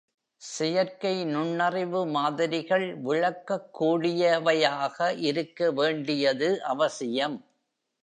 செயற்கை 0.41 1.25
நுண்ணறிவு 1.25 2.07
மாதிரிகள் 2.07 2.97
விளக்கக் 2.97 3.83
கூடியவையாக 3.83 5.17
இருக்க 5.17 5.71
வேண்டியது 5.71 6.63
அவசியம். 6.63 7.37